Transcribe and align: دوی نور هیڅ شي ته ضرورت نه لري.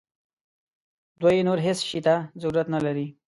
دوی 1.21 1.37
نور 1.47 1.59
هیڅ 1.67 1.79
شي 1.89 1.99
ته 2.05 2.15
ضرورت 2.41 2.67
نه 2.75 2.79
لري. 2.85 3.07